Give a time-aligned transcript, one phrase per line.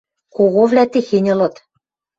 [0.35, 1.55] Коговлӓ техень ылыт.